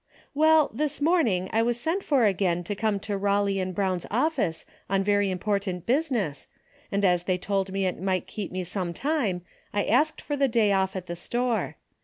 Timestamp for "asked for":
9.85-10.35